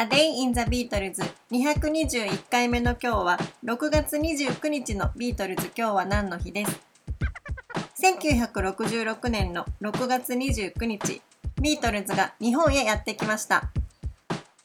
[0.00, 5.70] A Day in the Beatles 221回目の今日は6月29日のビートルズ。
[5.76, 6.80] 今日は何の日です
[8.02, 11.20] ？1966年の6月29日。
[11.60, 13.70] ビートルズが日本へやってきました。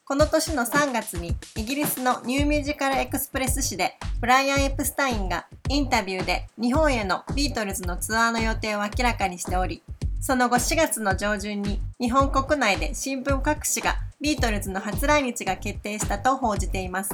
[0.05, 9.83] この年の3月にイギリスの New Musical Express 誌でブライアン・エプスタインがインタビューで日本へのビートルズのツアーの予定を明らかにしており
[10.21, 17.13] その後4月の上旬に日本国内で新聞各紙がビートルズの初来日が決定したと報じています。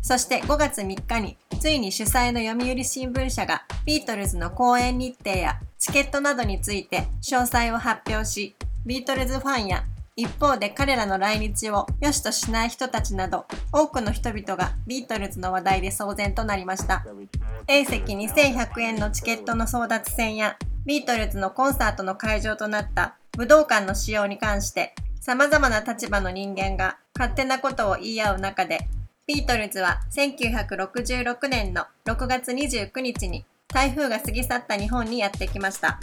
[0.00, 9.84] そして5月3日についに主催の読売新聞社がビートルズの公演日程やチケットなどについて詳細を発表し、ビートルズファンや
[10.16, 17.04] 一方で彼らの来日を良しとしない人たちなど多くの人々がビートルズの話題で騒然となりました。
[17.66, 24.94] A 席2100円のチケットの争奪戦やビートルズのコンサートの会場となった武道館の使用に関して
[25.28, 28.88] 様々な立場の人間が勝手なことを言い合う中で、
[29.26, 36.00] ビートルズは1966年の6月29日に台風が過ぎ去った日本にやってきました。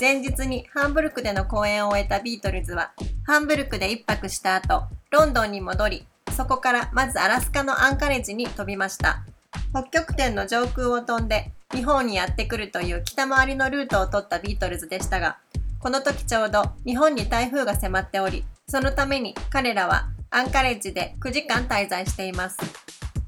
[0.00, 2.90] 前日にハンブルクでの公演を終えたビートルズは、
[3.24, 9.22] ハンブルクで一泊した後、ロンドンに戻り、そこからまずアラスカのアンカレッジに飛びました。
[9.70, 15.38] 北極点の上空を飛んで日本にやってくるという北回りのルートを取ったビートルズでしたが、
[15.80, 22.58] この時ちょうど日本に台風が迫っており、そのために彼らはアンカレッジで9時間滞在しています。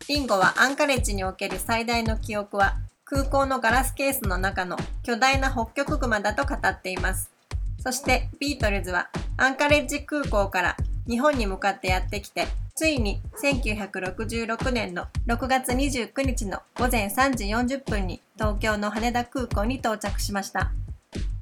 [0.09, 7.31] リンゴはアンカレッジにおける最大の記憶は空港のガラスケースの中の巨大な北極熊だと語っています。
[7.79, 10.77] そしてビートルズはアンカレッジ空港から
[11.09, 20.73] 日本に向かってやってきてついに1966年の6月29日の午前3時40分に東京の羽田空港に到着しました。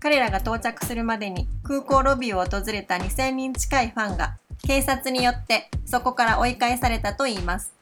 [0.01, 7.75] 彼らが到着するまでに空港ロビーを訪れた2000人近いファンが警察によってそこから追い返されたといいます。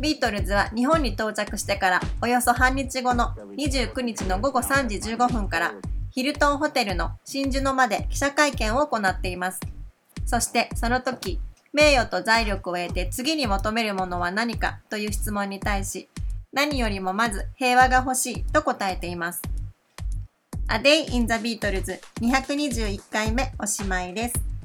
[0.00, 5.74] ビートルズは日本に到着してからおよそ半日後の29日の午後3時15分から
[6.10, 9.60] ヒルトンホテルの真珠の間で記者会見を行っています。
[10.24, 11.38] そしてその時
[11.72, 16.08] 名誉と財力を得て次に求めるものは何かという質問に対し、
[16.52, 19.42] 何よりもまず平和が欲しいと答えています。
[20.68, 24.55] A Day in the Beatles 221回目おしまいです。